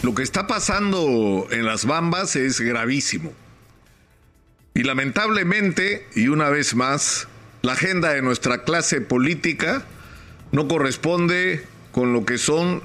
Lo 0.00 0.14
que 0.14 0.22
está 0.22 0.46
pasando 0.46 1.48
en 1.50 1.66
las 1.66 1.84
Bambas 1.84 2.36
es 2.36 2.60
gravísimo. 2.60 3.32
Y 4.72 4.84
lamentablemente, 4.84 6.06
y 6.14 6.28
una 6.28 6.50
vez 6.50 6.76
más, 6.76 7.26
la 7.62 7.72
agenda 7.72 8.10
de 8.10 8.22
nuestra 8.22 8.62
clase 8.62 9.00
política 9.00 9.84
no 10.52 10.68
corresponde 10.68 11.64
con 11.90 12.12
lo 12.12 12.24
que 12.24 12.38
son 12.38 12.80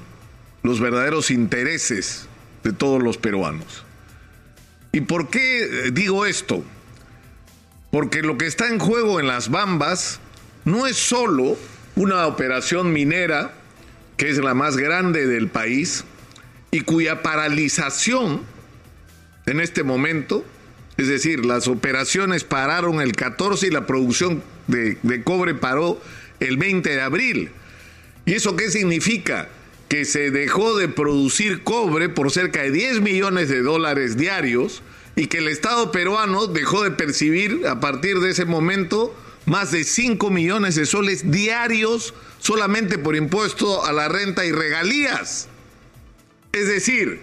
los 0.64 0.80
verdaderos 0.80 1.30
intereses 1.30 2.26
de 2.64 2.72
todos 2.72 3.00
los 3.00 3.16
peruanos. 3.16 3.84
¿Y 4.90 5.02
por 5.02 5.30
qué 5.30 5.92
digo 5.92 6.26
esto? 6.26 6.64
Porque 7.92 8.22
lo 8.22 8.38
que 8.38 8.46
está 8.46 8.66
en 8.66 8.80
juego 8.80 9.20
en 9.20 9.28
las 9.28 9.50
Bambas 9.50 10.18
no 10.64 10.88
es 10.88 10.96
solo 10.96 11.56
una 11.94 12.26
operación 12.26 12.92
minera, 12.92 13.54
que 14.16 14.30
es 14.30 14.38
la 14.38 14.54
más 14.54 14.76
grande 14.76 15.28
del 15.28 15.46
país, 15.46 16.04
y 16.74 16.80
cuya 16.80 17.22
paralización 17.22 18.40
en 19.46 19.60
este 19.60 19.84
momento, 19.84 20.44
es 20.96 21.06
decir, 21.06 21.46
las 21.46 21.68
operaciones 21.68 22.42
pararon 22.42 23.00
el 23.00 23.12
14 23.12 23.68
y 23.68 23.70
la 23.70 23.86
producción 23.86 24.42
de, 24.66 24.98
cobre 25.22 25.54
paró 25.54 26.02
el 26.40 26.56
20 26.56 26.90
de 26.90 27.00
abril. 27.00 27.50
¿Y 28.26 28.32
eso 28.32 28.56
qué 28.56 28.72
significa? 28.72 29.48
Que 29.88 30.04
se 30.04 30.32
dejó 30.32 30.76
de 30.76 30.88
producir 30.88 31.62
cobre 31.62 32.08
por 32.08 32.32
cerca 32.32 32.62
de 32.62 32.72
10 32.72 33.02
millones 33.02 33.48
de 33.48 33.62
dólares 33.62 34.16
diarios 34.16 34.82
y 35.14 35.28
que 35.28 35.38
el 35.38 35.46
Estado 35.46 35.92
peruano 35.92 36.48
dejó 36.48 36.82
de 36.82 36.90
percibir 36.90 37.68
a 37.68 37.78
partir 37.78 38.18
de 38.18 38.30
ese 38.30 38.46
momento 38.46 39.14
más 39.46 39.70
de 39.70 39.84
5 39.84 40.28
millones 40.28 40.74
de 40.74 40.86
soles 40.86 41.30
diarios 41.30 42.14
solamente 42.40 42.98
por 42.98 43.14
impuesto 43.14 43.84
a 43.84 43.92
la 43.92 44.08
renta 44.08 44.44
y 44.44 44.50
regalías. 44.50 45.50
Es 46.54 46.68
decir, 46.68 47.20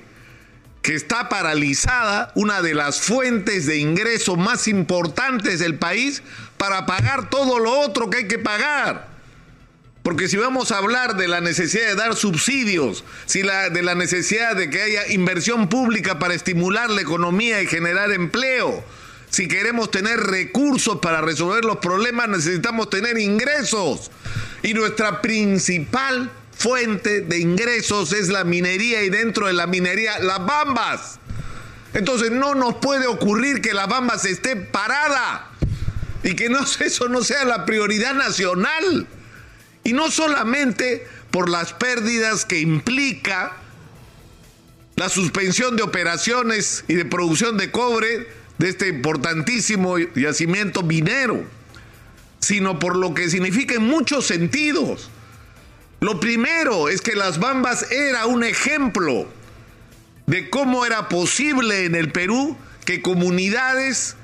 que 0.81 0.93
está 0.93 1.29
paralizada 1.29 2.33
una 2.35 2.61
de 2.61 2.73
las 2.73 2.99
fuentes 2.99 3.65
de 3.65 3.77
ingreso 3.77 4.35
más 4.35 4.67
importantes 4.67 5.59
del 5.59 5.75
país 5.75 6.21
para 6.57 6.85
pagar 6.85 7.29
todo 7.29 7.57
lo 7.57 7.71
otro 7.79 8.09
que 8.09 8.17
hay 8.17 8.27
que 8.27 8.39
pagar. 8.39 9.09
Porque 10.03 10.27
si 10.27 10.35
vamos 10.35 10.71
a 10.71 10.79
hablar 10.79 11.15
de 11.15 11.29
la 11.29 11.39
necesidad 11.39 11.87
de 11.87 11.95
dar 11.95 12.15
subsidios, 12.15 13.05
si 13.25 13.41
la, 13.41 13.69
de 13.69 13.83
la 13.83 13.95
necesidad 13.95 14.53
de 14.55 14.69
que 14.69 14.81
haya 14.81 15.07
inversión 15.07 15.69
pública 15.69 16.19
para 16.19 16.33
estimular 16.33 16.89
la 16.89 17.01
economía 17.01 17.61
y 17.61 17.67
generar 17.67 18.11
empleo, 18.11 18.83
si 19.29 19.47
queremos 19.47 19.91
tener 19.91 20.19
recursos 20.19 20.97
para 20.97 21.21
resolver 21.21 21.63
los 21.63 21.77
problemas, 21.77 22.27
necesitamos 22.27 22.89
tener 22.89 23.17
ingresos. 23.17 24.11
Y 24.61 24.73
nuestra 24.73 25.21
principal 25.21 26.29
fuente 26.61 27.21
de 27.21 27.39
ingresos 27.39 28.13
es 28.13 28.29
la 28.29 28.43
minería 28.43 29.03
y 29.03 29.09
dentro 29.09 29.47
de 29.47 29.53
la 29.53 29.67
minería 29.67 30.19
las 30.19 30.45
bambas. 30.45 31.19
Entonces 31.93 32.31
no 32.31 32.55
nos 32.55 32.75
puede 32.75 33.07
ocurrir 33.07 33.61
que 33.61 33.73
la 33.73 33.87
bambas 33.87 34.25
esté 34.25 34.55
parada 34.55 35.49
y 36.23 36.35
que 36.35 36.49
no, 36.49 36.59
eso 36.79 37.09
no 37.09 37.23
sea 37.23 37.45
la 37.45 37.65
prioridad 37.65 38.13
nacional. 38.13 39.07
Y 39.83 39.93
no 39.93 40.11
solamente 40.11 41.07
por 41.31 41.49
las 41.49 41.73
pérdidas 41.73 42.45
que 42.45 42.59
implica 42.59 43.53
la 44.95 45.09
suspensión 45.09 45.75
de 45.75 45.83
operaciones 45.83 46.83
y 46.87 46.93
de 46.93 47.05
producción 47.05 47.57
de 47.57 47.71
cobre 47.71 48.27
de 48.59 48.69
este 48.69 48.89
importantísimo 48.89 49.97
yacimiento 49.97 50.83
minero, 50.83 51.43
sino 52.39 52.77
por 52.77 52.95
lo 52.95 53.15
que 53.15 53.27
significa 53.29 53.73
en 53.73 53.83
muchos 53.87 54.27
sentidos. 54.27 55.09
Lo 56.03 56.19
primero 56.19 56.89
es 56.89 56.99
que 56.99 57.15
las 57.15 57.37
Bambas 57.37 57.91
era 57.91 58.25
un 58.25 58.43
ejemplo 58.43 59.27
de 60.25 60.49
cómo 60.49 60.83
era 60.83 61.07
posible 61.09 61.85
en 61.85 61.93
el 61.93 62.11
Perú 62.11 62.57
que 62.85 63.03
comunidades 63.03 64.15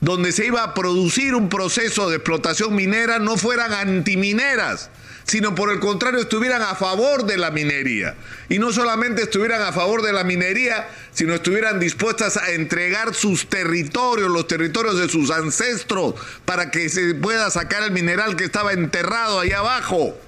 donde 0.00 0.32
se 0.32 0.46
iba 0.46 0.62
a 0.62 0.72
producir 0.72 1.34
un 1.34 1.50
proceso 1.50 2.08
de 2.08 2.16
explotación 2.16 2.74
minera 2.74 3.18
no 3.18 3.36
fueran 3.36 3.74
antimineras, 3.74 4.88
sino 5.24 5.54
por 5.54 5.70
el 5.70 5.78
contrario 5.78 6.20
estuvieran 6.20 6.62
a 6.62 6.74
favor 6.74 7.26
de 7.26 7.36
la 7.36 7.50
minería. 7.50 8.14
Y 8.48 8.58
no 8.58 8.72
solamente 8.72 9.24
estuvieran 9.24 9.60
a 9.60 9.74
favor 9.74 10.00
de 10.00 10.14
la 10.14 10.24
minería, 10.24 10.88
sino 11.12 11.34
estuvieran 11.34 11.78
dispuestas 11.78 12.38
a 12.38 12.52
entregar 12.52 13.14
sus 13.14 13.46
territorios, 13.50 14.30
los 14.30 14.48
territorios 14.48 14.98
de 14.98 15.10
sus 15.10 15.30
ancestros, 15.30 16.14
para 16.46 16.70
que 16.70 16.88
se 16.88 17.14
pueda 17.14 17.50
sacar 17.50 17.82
el 17.82 17.90
mineral 17.90 18.36
que 18.36 18.44
estaba 18.44 18.72
enterrado 18.72 19.40
ahí 19.40 19.52
abajo 19.52 20.18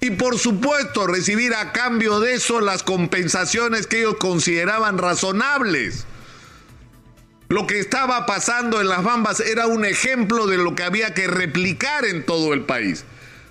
y 0.00 0.10
por 0.10 0.38
supuesto 0.38 1.06
recibir 1.06 1.54
a 1.54 1.72
cambio 1.72 2.20
de 2.20 2.34
eso 2.34 2.60
las 2.60 2.82
compensaciones 2.82 3.86
que 3.86 3.98
ellos 4.00 4.16
consideraban 4.18 4.98
razonables. 4.98 6.04
Lo 7.48 7.66
que 7.66 7.78
estaba 7.78 8.26
pasando 8.26 8.80
en 8.80 8.88
las 8.88 9.04
Bambas 9.04 9.40
era 9.40 9.66
un 9.66 9.84
ejemplo 9.84 10.46
de 10.46 10.58
lo 10.58 10.74
que 10.74 10.82
había 10.82 11.14
que 11.14 11.28
replicar 11.28 12.04
en 12.04 12.26
todo 12.26 12.52
el 12.52 12.62
país. 12.62 13.04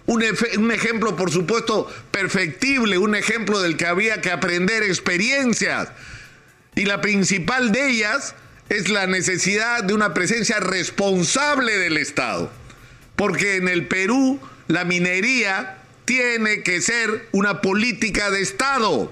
Un, 0.05 0.23
un, 0.57 0.71
ejemplo, 0.71 1.15
por 1.15 1.31
supuesto, 1.31 1.91
perfectible, 2.11 2.97
un 2.97 3.15
ejemplo 3.15 3.61
del 3.61 3.77
que 3.77 3.87
había 3.87 4.21
que 4.21 4.31
aprender 4.31 4.83
experiencias. 4.83 5.89
Y 6.75 6.85
la 6.85 7.01
principal 7.01 7.71
de 7.71 7.89
ellas 7.89 8.35
es 8.69 8.89
la 8.89 9.07
necesidad 9.07 9.83
de 9.83 9.93
una 9.93 10.13
presencia 10.13 10.59
responsable 10.59 11.77
del 11.77 11.97
Estado. 11.97 12.51
Porque 13.15 13.55
en 13.55 13.69
el 13.69 13.87
Perú 13.87 14.39
la 14.67 14.83
minería 14.83 15.77
tiene 16.05 16.63
que 16.63 16.81
ser 16.81 17.27
una 17.31 17.61
política 17.61 18.29
de 18.29 18.41
Estado. 18.41 19.11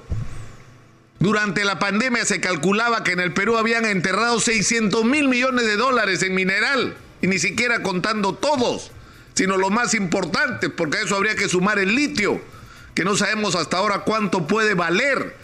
Durante 1.19 1.63
la 1.63 1.79
pandemia 1.79 2.25
se 2.25 2.39
calculaba 2.39 3.03
que 3.03 3.11
en 3.11 3.19
el 3.19 3.33
Perú 3.33 3.57
habían 3.57 3.85
enterrado 3.85 4.39
600 4.39 5.03
mil 5.05 5.27
millones 5.27 5.65
de 5.65 5.75
dólares 5.75 6.21
en 6.21 6.35
mineral, 6.35 6.95
y 7.21 7.27
ni 7.27 7.39
siquiera 7.39 7.81
contando 7.81 8.35
todos, 8.35 8.91
sino 9.33 9.57
lo 9.57 9.69
más 9.69 9.93
importante, 9.93 10.69
porque 10.69 10.97
a 10.97 11.01
eso 11.01 11.15
habría 11.15 11.35
que 11.35 11.49
sumar 11.49 11.79
el 11.79 11.95
litio, 11.95 12.41
que 12.93 13.03
no 13.03 13.15
sabemos 13.15 13.55
hasta 13.55 13.77
ahora 13.77 13.99
cuánto 13.99 14.47
puede 14.47 14.73
valer. 14.73 15.35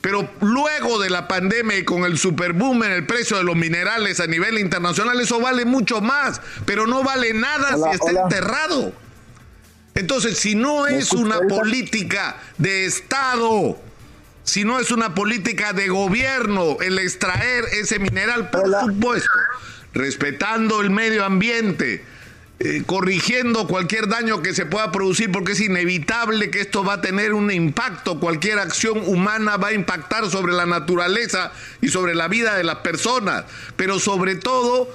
Pero 0.00 0.28
luego 0.40 1.00
de 1.00 1.08
la 1.08 1.28
pandemia 1.28 1.78
y 1.78 1.84
con 1.84 2.04
el 2.04 2.18
superboom 2.18 2.84
en 2.84 2.92
el 2.92 3.06
precio 3.06 3.38
de 3.38 3.44
los 3.44 3.56
minerales 3.56 4.20
a 4.20 4.26
nivel 4.26 4.58
internacional, 4.58 5.18
eso 5.20 5.40
vale 5.40 5.64
mucho 5.64 6.00
más, 6.00 6.40
pero 6.66 6.86
no 6.86 7.02
vale 7.02 7.32
nada 7.32 7.76
si 7.76 7.94
está 7.94 8.10
enterrado. 8.10 8.92
Entonces, 9.94 10.38
si 10.38 10.54
no 10.54 10.86
es 10.86 11.12
una 11.12 11.40
política 11.40 12.36
de 12.58 12.84
Estado, 12.84 13.78
si 14.42 14.64
no 14.64 14.80
es 14.80 14.90
una 14.90 15.14
política 15.14 15.72
de 15.72 15.88
gobierno 15.88 16.78
el 16.80 16.98
extraer 16.98 17.64
ese 17.80 17.98
mineral, 17.98 18.50
por 18.50 18.68
supuesto, 18.80 19.30
respetando 19.92 20.80
el 20.80 20.90
medio 20.90 21.24
ambiente, 21.24 22.04
eh, 22.60 22.82
corrigiendo 22.86 23.66
cualquier 23.66 24.08
daño 24.08 24.42
que 24.42 24.54
se 24.54 24.66
pueda 24.66 24.90
producir, 24.90 25.30
porque 25.30 25.52
es 25.52 25.60
inevitable 25.60 26.50
que 26.50 26.60
esto 26.60 26.84
va 26.84 26.94
a 26.94 27.00
tener 27.00 27.32
un 27.32 27.50
impacto, 27.50 28.18
cualquier 28.18 28.58
acción 28.58 29.02
humana 29.06 29.56
va 29.56 29.68
a 29.68 29.72
impactar 29.72 30.28
sobre 30.30 30.52
la 30.52 30.66
naturaleza 30.66 31.52
y 31.80 31.88
sobre 31.88 32.14
la 32.14 32.26
vida 32.28 32.56
de 32.56 32.64
las 32.64 32.76
personas, 32.76 33.44
pero 33.76 33.98
sobre 33.98 34.36
todo 34.36 34.88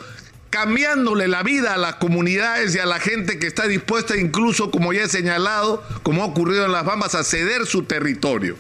cambiándole 0.50 1.28
la 1.28 1.44
vida 1.44 1.74
a 1.74 1.78
las 1.78 1.96
comunidades 1.96 2.74
y 2.76 2.80
a 2.80 2.86
la 2.86 3.00
gente 3.00 3.40
que 3.40 3.48
está 3.48 3.68
dispuesta 3.68 4.18
incluso, 4.18 4.72
como 4.72 4.94
ya 4.94 5.04
he 5.04 5.10
señalado, 5.10 5.84
como 6.04 6.24
ha 6.24 6.26
ocurrido 6.26 6.66
en 6.66 6.72
las 6.72 6.86
Bambas, 6.86 7.16
a 7.16 7.24
ceder 7.24 7.66
su 7.66 7.84
territorio. 7.84 8.56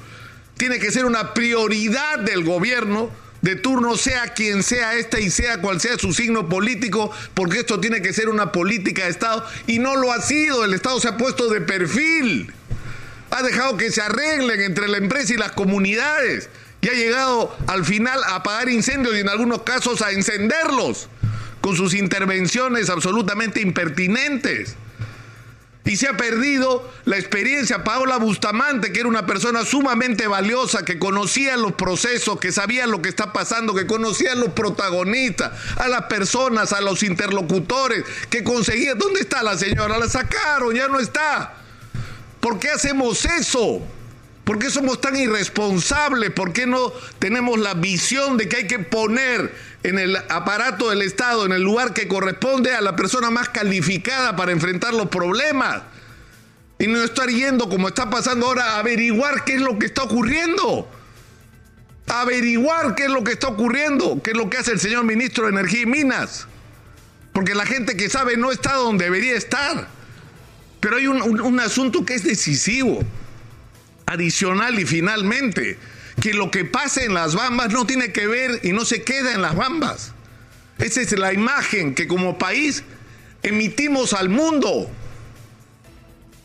Tiene 0.57 0.79
que 0.79 0.91
ser 0.91 1.05
una 1.05 1.33
prioridad 1.33 2.19
del 2.19 2.43
gobierno 2.43 3.09
de 3.41 3.55
turno, 3.55 3.95
sea 3.95 4.33
quien 4.33 4.63
sea 4.63 4.95
este 4.95 5.21
y 5.21 5.29
sea 5.29 5.61
cual 5.61 5.79
sea 5.79 5.97
su 5.97 6.13
signo 6.13 6.49
político, 6.49 7.11
porque 7.33 7.59
esto 7.59 7.79
tiene 7.79 8.01
que 8.01 8.13
ser 8.13 8.29
una 8.29 8.51
política 8.51 9.05
de 9.05 9.11
Estado 9.11 9.45
y 9.65 9.79
no 9.79 9.95
lo 9.95 10.11
ha 10.11 10.21
sido. 10.21 10.65
El 10.65 10.73
Estado 10.73 10.99
se 10.99 11.07
ha 11.07 11.17
puesto 11.17 11.47
de 11.49 11.61
perfil. 11.61 12.53
Ha 13.31 13.41
dejado 13.41 13.77
que 13.77 13.91
se 13.91 14.01
arreglen 14.01 14.61
entre 14.61 14.87
la 14.87 14.97
empresa 14.97 15.33
y 15.33 15.37
las 15.37 15.53
comunidades 15.53 16.49
y 16.81 16.89
ha 16.89 16.93
llegado 16.93 17.55
al 17.67 17.85
final 17.85 18.21
a 18.23 18.35
apagar 18.35 18.69
incendios 18.69 19.15
y 19.15 19.19
en 19.19 19.29
algunos 19.29 19.63
casos 19.63 20.01
a 20.01 20.11
encenderlos 20.11 21.07
con 21.61 21.75
sus 21.75 21.93
intervenciones 21.93 22.89
absolutamente 22.89 23.61
impertinentes. 23.61 24.75
Y 25.85 25.95
se 25.95 26.07
ha 26.07 26.15
perdido 26.15 26.87
la 27.05 27.17
experiencia. 27.17 27.83
Paola 27.83 28.17
Bustamante, 28.17 28.91
que 28.91 28.99
era 28.99 29.09
una 29.09 29.25
persona 29.25 29.65
sumamente 29.65 30.27
valiosa, 30.27 30.85
que 30.85 30.99
conocía 30.99 31.57
los 31.57 31.73
procesos, 31.73 32.39
que 32.39 32.51
sabía 32.51 32.85
lo 32.85 33.01
que 33.01 33.09
está 33.09 33.33
pasando, 33.33 33.73
que 33.73 33.87
conocía 33.87 34.33
a 34.33 34.35
los 34.35 34.49
protagonistas, 34.49 35.51
a 35.77 35.87
las 35.87 36.03
personas, 36.03 36.73
a 36.73 36.81
los 36.81 37.01
interlocutores, 37.01 38.03
que 38.29 38.43
conseguía. 38.43 38.93
¿Dónde 38.93 39.21
está 39.21 39.41
la 39.41 39.57
señora? 39.57 39.97
La 39.97 40.07
sacaron, 40.07 40.75
ya 40.75 40.87
no 40.89 40.99
está. 40.99 41.55
¿Por 42.39 42.59
qué 42.59 42.69
hacemos 42.69 43.25
eso? 43.25 43.81
¿Por 44.49 44.57
qué 44.57 44.71
somos 44.71 44.99
tan 44.99 45.15
irresponsables? 45.15 46.31
¿Por 46.31 46.53
qué 46.53 46.65
no 46.65 46.91
tenemos 47.19 47.59
la 47.59 47.75
visión 47.75 48.35
de 48.35 48.49
que 48.49 48.55
hay 48.55 48.65
que 48.67 48.79
poner 48.79 49.53
en 49.83 49.99
el 49.99 50.15
aparato 50.27 50.89
del 50.89 51.03
Estado, 51.03 51.45
en 51.45 51.51
el 51.51 51.61
lugar 51.61 51.93
que 51.93 52.07
corresponde 52.07 52.73
a 52.73 52.81
la 52.81 52.95
persona 52.95 53.29
más 53.29 53.49
calificada 53.49 54.35
para 54.35 54.51
enfrentar 54.51 54.95
los 54.95 55.09
problemas? 55.09 55.83
Y 56.79 56.87
no 56.87 57.03
estar 57.03 57.29
yendo 57.29 57.69
como 57.69 57.89
está 57.89 58.09
pasando 58.09 58.47
ahora 58.47 58.71
a 58.71 58.79
averiguar 58.79 59.43
qué 59.43 59.53
es 59.53 59.61
lo 59.61 59.77
que 59.77 59.85
está 59.85 60.01
ocurriendo. 60.01 60.89
averiguar 62.07 62.95
qué 62.95 63.03
es 63.03 63.11
lo 63.11 63.23
que 63.23 63.33
está 63.33 63.49
ocurriendo, 63.49 64.19
qué 64.23 64.31
es 64.31 64.37
lo 64.37 64.49
que 64.49 64.57
hace 64.57 64.71
el 64.71 64.79
señor 64.79 65.03
ministro 65.03 65.43
de 65.43 65.51
Energía 65.51 65.81
y 65.81 65.85
Minas. 65.85 66.47
Porque 67.33 67.53
la 67.53 67.67
gente 67.67 67.95
que 67.95 68.09
sabe 68.09 68.35
no 68.35 68.51
está 68.51 68.73
donde 68.73 69.05
debería 69.05 69.35
estar. 69.35 69.87
Pero 70.79 70.95
hay 70.95 71.05
un, 71.05 71.39
un 71.39 71.59
asunto 71.59 72.03
que 72.03 72.15
es 72.15 72.23
decisivo, 72.23 73.03
adicional 74.09 74.79
y 74.79 74.85
finalmente, 74.85 75.77
que 76.19 76.33
lo 76.33 76.51
que 76.51 76.65
pasa 76.65 77.03
en 77.03 77.13
las 77.13 77.35
bambas 77.35 77.71
no 77.71 77.85
tiene 77.85 78.11
que 78.11 78.27
ver 78.27 78.59
y 78.63 78.73
no 78.73 78.83
se 78.83 79.03
queda 79.03 79.33
en 79.33 79.41
las 79.41 79.55
bambas. 79.55 80.13
Esa 80.79 81.01
es 81.01 81.11
la 81.17 81.31
imagen 81.33 81.93
que 81.93 82.07
como 82.07 82.37
país 82.37 82.83
emitimos 83.43 84.13
al 84.13 84.29
mundo. 84.29 84.89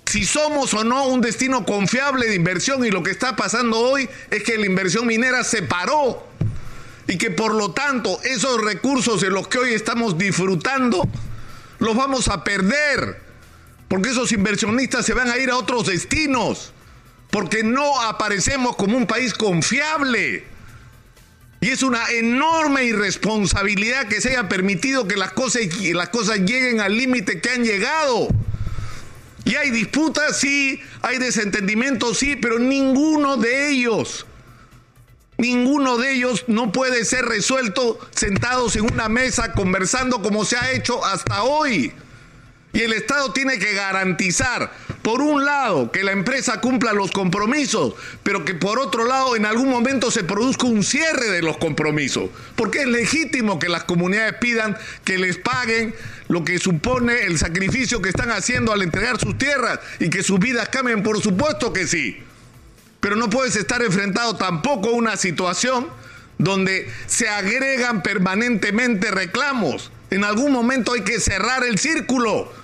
Si 0.05 0.25
somos 0.25 0.75
o 0.75 0.84
no 0.84 1.06
un 1.06 1.22
destino 1.22 1.64
confiable 1.64 2.26
de 2.28 2.34
inversión 2.34 2.84
y 2.84 2.90
lo 2.90 3.02
que 3.02 3.11
está 3.11 3.34
pasando 3.34 3.78
hoy 3.78 4.08
es 4.31 4.43
que 4.43 4.58
la 4.58 4.67
inversión 4.67 5.06
minera 5.06 5.43
se 5.43 5.62
paró 5.62 6.26
y 7.08 7.17
que 7.17 7.31
por 7.31 7.55
lo 7.55 7.72
tanto 7.72 8.20
esos 8.22 8.62
recursos 8.62 9.22
de 9.22 9.31
los 9.31 9.49
que 9.49 9.58
hoy 9.58 9.75
estamos 9.75 10.19
disfrutando 10.19 11.08
los 11.78 11.96
vamos 11.96 12.28
a 12.28 12.44
perder 12.44 13.20
porque 13.88 14.10
esos 14.10 14.31
inversionistas 14.32 15.05
se 15.05 15.14
van 15.14 15.31
a 15.31 15.38
ir 15.38 15.50
a 15.50 15.56
otros 15.56 15.87
destinos 15.87 16.74
porque 17.34 17.64
no 17.64 18.00
aparecemos 18.00 18.76
como 18.76 18.96
un 18.96 19.08
país 19.08 19.34
confiable. 19.34 20.44
Y 21.60 21.70
es 21.70 21.82
una 21.82 22.08
enorme 22.10 22.84
irresponsabilidad 22.84 24.06
que 24.06 24.20
se 24.20 24.28
haya 24.28 24.48
permitido 24.48 25.08
que 25.08 25.16
las 25.16 25.32
cosas, 25.32 25.62
lleguen 26.38 26.81
al 26.81 26.96
límite 26.96 27.40
que 27.40 27.50
han 27.50 27.64
llegado. 27.64 28.28
Y 29.44 29.56
hay 29.56 29.72
disputas, 29.72 30.38
sí, 30.38 30.81
hay 31.02 31.19
desentendimientos, 31.19 32.19
sí, 32.19 32.36
pero 32.36 32.60
ninguno 32.60 33.36
de 33.36 33.70
ellos, 33.70 34.26
ninguno 35.36 35.96
de 35.96 36.12
ellos 36.12 36.44
no 36.46 36.70
puede 36.70 37.04
ser 37.04 37.25
resuelto 37.25 37.98
sentados 38.14 38.76
en 38.76 38.92
una 38.92 39.08
mesa 39.08 39.54
conversando 39.54 40.22
como 40.22 40.44
se 40.44 40.56
ha 40.56 40.70
hecho 40.70 41.04
hasta 41.04 41.42
hoy. 41.42 41.92
Y 42.72 42.82
el 42.82 42.92
Estado 42.92 43.32
tiene 43.32 43.58
que 43.58 43.72
garantizar, 43.72 44.72
por 45.05 45.21
un 45.21 45.45
lado, 45.45 45.93
que 45.93 46.03
la 46.03 46.12
empresa 46.12 46.62
cumpla 46.62 46.95
los 46.95 47.11
compromisos, 47.11 47.93
pero 48.23 48.47
que 48.47 48.55
por 48.55 48.79
otro 48.79 49.05
lado 49.05 49.37
en 49.37 49.45
algún 49.45 49.69
momento 49.69 50.11
se 50.11 50.25
produzca 50.25 50.67
un 50.67 50.83
cierre 50.83 51.29
de 51.29 51.43
los 51.43 51.59
compromisos. 51.59 52.31
Porque 52.56 52.81
es 52.81 52.87
legítimo 52.87 53.59
que 53.59 53.69
las 53.69 53.85
comunidades 53.85 54.37
pidan 54.41 54.79
que 55.05 55.19
les 55.19 55.37
paguen 55.37 55.95
lo 56.29 56.43
que 56.43 56.59
supone 56.59 57.25
el 57.27 57.39
sacrificio 57.39 58.01
que 58.01 58.09
están 58.09 58.31
haciendo 58.31 58.73
al 58.73 58.81
entregar 58.81 59.21
sus 59.21 59.37
tierras 59.37 59.79
y 60.01 60.09
que 60.09 60.23
sus 60.23 60.39
vidas 60.39 60.71
cambien, 60.71 61.03
por 61.03 61.21
supuesto 61.21 61.75
que 61.75 61.87
sí. 61.87 62.17
Pero 63.01 63.15
no 63.15 63.29
puedes 63.29 63.56
estar 63.56 63.83
enfrentado 63.83 64.37
tampoco 64.37 64.89
a 64.89 64.93
una 64.93 65.19
situación 65.19 65.87
donde 66.39 66.91
se 67.06 67.29
agregan 67.29 68.03
permanentemente 68.03 69.11
reclamos. 69.11 69.91
En 70.11 70.25
algún 70.25 70.51
momento 70.51 70.95
hay 70.95 71.03
que 71.03 71.21
cerrar 71.21 71.62
el 71.62 71.79
círculo 71.79 72.63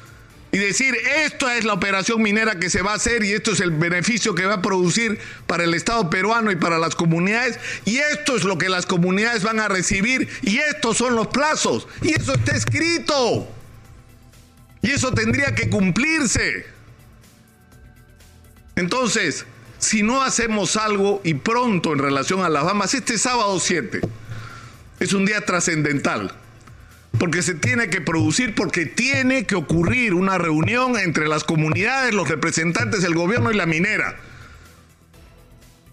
y 0.52 0.58
decir, 0.58 0.96
esto 1.24 1.48
es 1.48 1.64
la 1.64 1.74
operación 1.74 2.22
minera 2.22 2.58
que 2.58 2.70
se 2.70 2.82
va 2.82 2.92
a 2.92 2.96
hacer 2.96 3.22
y 3.22 3.32
esto 3.32 3.52
es 3.52 3.60
el 3.60 3.70
beneficio 3.70 4.34
que 4.34 4.46
va 4.46 4.54
a 4.54 4.62
producir 4.62 5.18
para 5.46 5.64
el 5.64 5.74
Estado 5.74 6.10
peruano 6.10 6.50
y 6.50 6.56
para 6.56 6.78
las 6.78 6.96
comunidades 6.96 7.58
y 7.84 7.98
esto 7.98 8.36
es 8.36 8.44
lo 8.44 8.58
que 8.58 8.68
las 8.68 8.86
comunidades 8.86 9.44
van 9.44 9.60
a 9.60 9.68
recibir 9.68 10.28
y 10.42 10.58
estos 10.58 10.96
son 10.96 11.14
los 11.14 11.28
plazos 11.28 11.86
y 12.02 12.12
eso 12.12 12.34
está 12.34 12.56
escrito 12.56 13.48
y 14.82 14.90
eso 14.90 15.12
tendría 15.12 15.54
que 15.54 15.68
cumplirse. 15.68 16.66
Entonces, 18.76 19.44
si 19.78 20.02
no 20.02 20.22
hacemos 20.22 20.76
algo 20.76 21.20
y 21.22 21.34
pronto 21.34 21.92
en 21.92 21.98
relación 21.98 22.42
a 22.42 22.48
las 22.48 22.64
Bahamas, 22.64 22.94
este 22.94 23.18
sábado 23.18 23.60
7 23.60 24.00
es 24.98 25.12
un 25.12 25.26
día 25.26 25.44
trascendental 25.44 26.34
porque 27.18 27.42
se 27.42 27.54
tiene 27.54 27.90
que 27.90 28.00
producir, 28.00 28.54
porque 28.54 28.86
tiene 28.86 29.44
que 29.44 29.54
ocurrir 29.54 30.14
una 30.14 30.38
reunión 30.38 30.98
entre 30.98 31.28
las 31.28 31.44
comunidades, 31.44 32.14
los 32.14 32.28
representantes 32.28 33.02
del 33.02 33.14
gobierno 33.14 33.50
y 33.50 33.56
la 33.56 33.66
minera. 33.66 34.16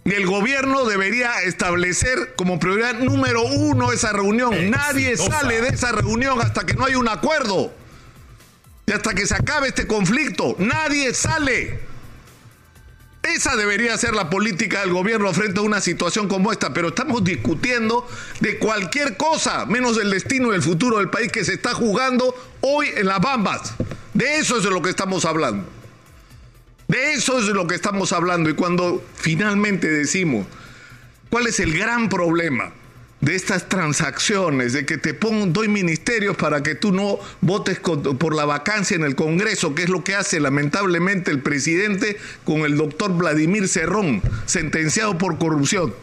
Y 0.05 0.13
el 0.13 0.25
gobierno 0.25 0.85
debería 0.85 1.41
establecer 1.43 2.35
como 2.37 2.59
prioridad 2.59 2.93
número 2.99 3.41
uno 3.43 3.91
esa 3.91 4.13
reunión. 4.13 4.69
Nadie 4.71 5.17
sale 5.17 5.59
de 5.61 5.67
esa 5.69 5.91
reunión 5.91 6.39
hasta 6.39 6.65
que 6.65 6.75
no 6.75 6.85
hay 6.85 6.95
un 6.95 7.09
acuerdo. 7.09 7.73
Y 8.85 8.93
hasta 8.93 9.13
que 9.13 9.27
se 9.27 9.35
acabe 9.35 9.67
este 9.67 9.85
conflicto. 9.85 10.55
Nadie 10.59 11.13
sale. 11.13 11.86
Esa 13.35 13.57
debería 13.57 13.97
ser 13.97 14.13
la 14.13 14.29
política 14.29 14.79
del 14.79 14.93
gobierno 14.93 15.33
frente 15.33 15.59
a 15.59 15.63
una 15.63 15.81
situación 15.81 16.29
como 16.29 16.51
esta, 16.51 16.73
pero 16.73 16.89
estamos 16.89 17.25
discutiendo 17.25 18.07
de 18.39 18.57
cualquier 18.57 19.17
cosa, 19.17 19.65
menos 19.65 19.97
del 19.97 20.11
destino 20.11 20.53
y 20.53 20.55
el 20.55 20.61
futuro 20.61 20.97
del 20.97 21.09
país 21.09 21.29
que 21.29 21.43
se 21.43 21.53
está 21.53 21.73
jugando 21.73 22.33
hoy 22.61 22.87
en 22.95 23.05
las 23.05 23.19
bambas. 23.19 23.73
De 24.13 24.37
eso 24.37 24.57
es 24.57 24.63
de 24.63 24.69
lo 24.69 24.81
que 24.81 24.89
estamos 24.89 25.25
hablando. 25.25 25.67
De 26.87 27.13
eso 27.13 27.37
es 27.39 27.47
de 27.47 27.53
lo 27.53 27.67
que 27.67 27.75
estamos 27.75 28.13
hablando. 28.13 28.49
Y 28.49 28.53
cuando 28.53 29.03
finalmente 29.15 29.91
decimos, 29.91 30.47
¿cuál 31.29 31.47
es 31.47 31.59
el 31.59 31.77
gran 31.77 32.07
problema? 32.07 32.71
De 33.21 33.35
estas 33.35 33.67
transacciones, 33.67 34.73
de 34.73 34.85
que 34.85 34.97
te 34.97 35.13
pongo, 35.13 35.47
doy 35.47 35.67
ministerios 35.67 36.37
para 36.37 36.61
que 36.61 36.75
tú 36.75 36.91
no 36.91 37.19
votes 37.41 37.79
por 37.79 38.35
la 38.35 38.45
vacancia 38.45 38.95
en 38.95 39.03
el 39.03 39.15
Congreso, 39.15 39.73
que 39.73 39.83
es 39.83 39.89
lo 39.89 40.03
que 40.03 40.15
hace 40.15 40.39
lamentablemente 40.39 41.31
el 41.31 41.41
presidente 41.41 42.17
con 42.45 42.61
el 42.61 42.77
doctor 42.77 43.15
Vladimir 43.17 43.67
Cerrón, 43.67 44.21
sentenciado 44.45 45.17
por 45.17 45.39
corrupción, 45.39 45.95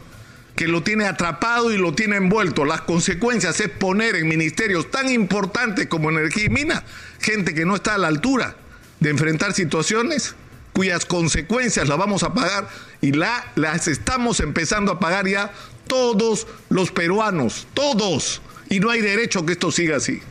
que 0.57 0.67
lo 0.67 0.83
tiene 0.83 1.05
atrapado 1.05 1.73
y 1.73 1.77
lo 1.77 1.93
tiene 1.93 2.17
envuelto. 2.17 2.65
Las 2.65 2.81
consecuencias 2.81 3.59
es 3.61 3.69
poner 3.69 4.15
en 4.15 4.27
ministerios 4.27 4.91
tan 4.91 5.09
importantes 5.09 5.87
como 5.87 6.09
energía 6.09 6.45
y 6.45 6.49
mina 6.49 6.83
gente 7.21 7.53
que 7.53 7.65
no 7.65 7.75
está 7.75 7.95
a 7.95 7.97
la 7.97 8.07
altura 8.07 8.55
de 8.99 9.09
enfrentar 9.09 9.53
situaciones 9.53 10.35
cuyas 10.73 11.05
consecuencias 11.05 11.87
las 11.87 11.97
vamos 11.97 12.23
a 12.23 12.33
pagar 12.33 12.67
y 12.99 13.13
la, 13.13 13.51
las 13.55 13.87
estamos 13.87 14.41
empezando 14.41 14.91
a 14.91 14.99
pagar 14.99 15.25
ya 15.25 15.53
todos 15.87 16.47
los 16.69 16.91
peruanos, 16.91 17.67
todos. 17.73 18.41
Y 18.69 18.79
no 18.79 18.89
hay 18.89 19.01
derecho 19.01 19.45
que 19.45 19.53
esto 19.53 19.71
siga 19.71 19.97
así. 19.97 20.21